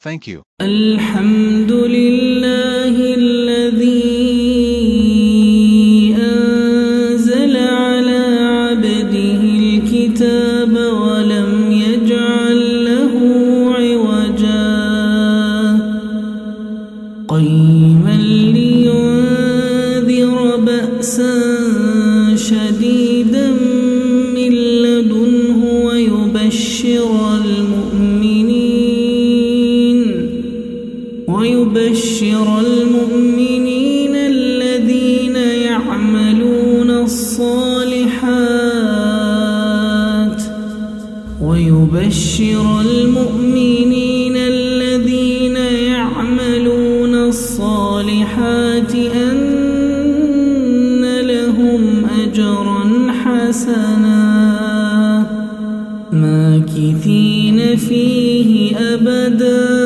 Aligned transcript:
Thank 0.00 0.28
you. 0.28 0.42
الحمد 0.60 1.72
لله 1.72 2.94
الذي 3.14 4.14
أنزل 6.18 7.56
على 7.56 8.22
عبده 8.40 9.40
الكتاب 9.64 10.72
ولم 10.76 11.72
يجعل 11.72 12.84
له 12.84 13.12
عوجا 13.74 14.68
قيما 17.28 17.67
ويبشر 31.74 32.60
المؤمنين 32.60 34.16
الذين 34.16 35.36
يعملون 35.36 36.90
الصالحات 36.90 38.08
ويبشر 41.42 42.80
المؤمنين 42.80 44.36
الذين 44.36 45.56
يعملون 45.56 47.14
الصالحات 47.14 48.94
أن 48.94 49.38
لهم 51.20 52.06
أجرا 52.22 53.12
حسنا. 53.24 54.18
ماكثين 56.12 57.76
فيه 57.76 58.76
أبدا. 58.76 59.77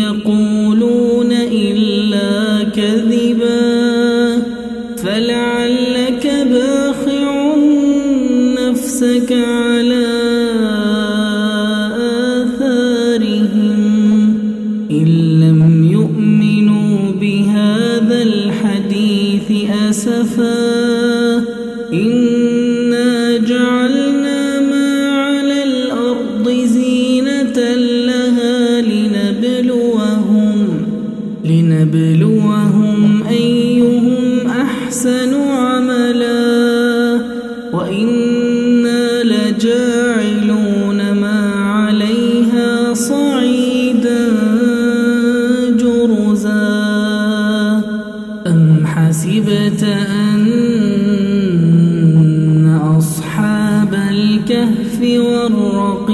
يقولون 0.00 1.32
إلا 1.32 2.64
كذبا 2.64 4.42
فلعلك 4.96 6.46
باخع 6.50 7.54
نفسك 8.58 9.32
على 9.32 10.06
آثارهم 12.36 13.80
إن 14.90 15.40
لم 15.40 15.88
يؤمنوا 15.92 17.12
بهذا 17.20 18.22
الحديث 18.22 19.70
أسفا 19.90 20.74
إنا 21.92 22.43
لنبلوهم 31.44 33.22
أيهم 33.28 34.46
أحسن 34.46 35.34
عملا 35.34 37.20
وإنا 37.72 39.22
لجاعلون 39.22 41.12
ما 41.12 41.52
عليها 41.54 42.94
صعيدا 42.94 44.28
جرزا. 45.70 46.84
أم 48.46 48.86
حسبت 48.86 49.82
أن 49.82 50.44
أصحاب 52.98 53.94
الكهف 54.10 55.00
والرقيم 55.00 56.13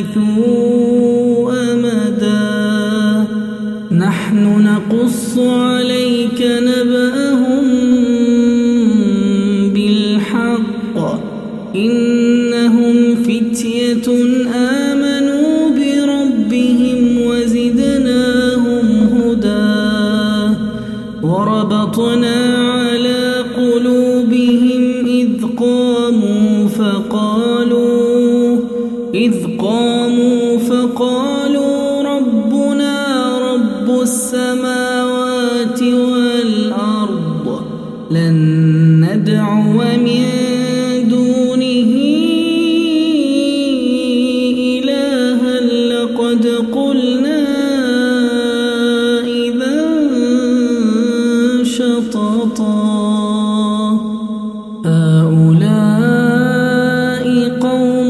لبثوا 0.00 1.52
أمدا. 1.72 3.26
نحن 3.92 4.44
نقص 4.64 5.38
عليك 5.38 6.42
نبأهم 6.42 7.64
بالحق. 9.74 10.96
إنهم 11.74 13.14
فتية 13.14 14.08
آمنوا. 14.08 14.79
إذ 29.14 29.56
قاموا 29.58 30.58
فقالوا 30.58 32.02
ربنا 32.02 33.38
رب 33.38 34.00
السماوات 34.02 34.89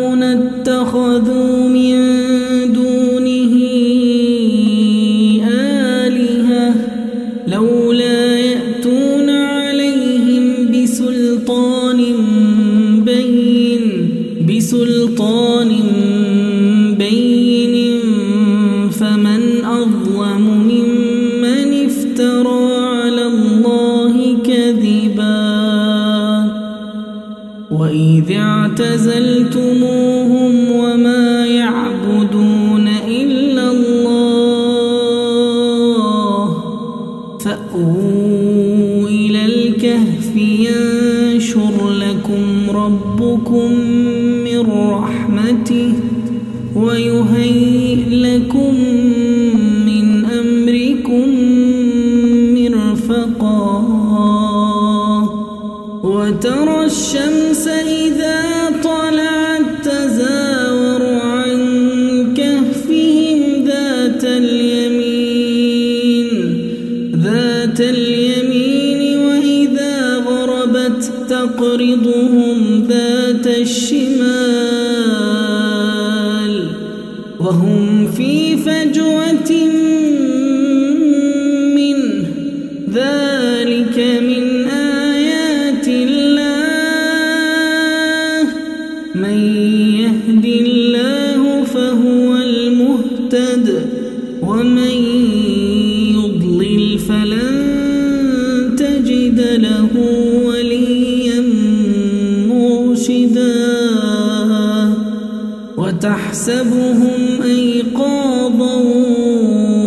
قومنا 0.00 0.32
اتخذوا 0.32 1.68
من 1.68 1.96
دونه 2.72 3.52
آلهة 5.48 6.74
لولا 7.48 8.38
يأتون 8.38 9.30
عليهم 9.30 10.70
بسلطان 10.72 12.00
بين 13.04 13.82
بسلطان 14.48 15.70
بين 16.98 17.85
وإذ 28.80 28.84
اعتزلتموهم 28.84 30.70
وما 30.70 31.46
يعبدون 31.46 32.88
إلا 33.08 33.70
الله 33.70 34.96
فأووا 37.40 39.08
إلى 39.08 39.44
الكهف 39.44 40.36
ينشر 40.36 41.90
لكم 41.90 42.70
ربكم 42.70 43.72
من 44.44 44.60
رحمته 44.90 45.92
ويهيئ 46.76 48.08
لكم 48.10 48.74
الشمال 73.56 74.16
وهم 77.40 78.06
في 78.16 78.56
فجوة 78.56 79.50
منه 81.76 82.24
ذلك 82.94 83.96
من 84.30 84.44
آيات 84.70 85.88
الله. 85.88 86.46
من 89.14 89.38
يهد 90.02 90.44
الله 90.44 91.64
فهو 91.64 92.36
المهتد 92.36 93.66
ومن 94.42 94.95
مرشدا 103.08 104.94
وتحسبهم 105.76 107.42
أيقاظا 107.44 108.74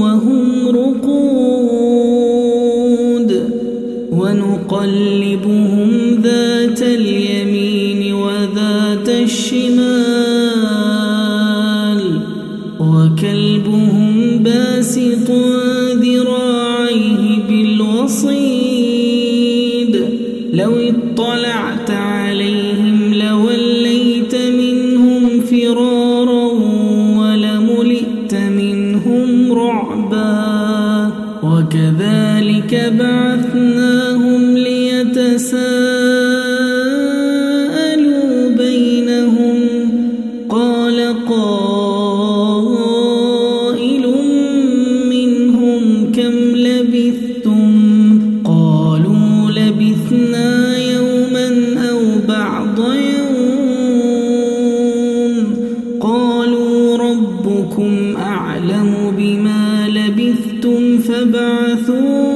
وهم 0.00 0.68
رقود 0.68 1.10
ونقلبهم 4.12 5.90
ذات 6.22 6.82
اليمين 6.82 8.14
وذات 8.14 9.08
الشمال 9.08 10.29
يوم 52.94 53.60
قالوا 56.00 56.96
ربكم 56.96 58.16
أعلم 58.16 59.14
بما 59.18 59.88
لبثتم 59.88 60.98
فابعثوا 60.98 62.30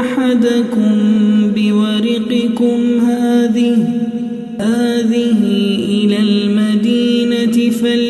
أحدكم 0.00 0.92
بورقكم 1.56 2.78
هذه 3.00 3.76
هذه 4.60 5.42
إلى 5.88 6.16
المدينة 6.18 7.70
فل 7.70 8.09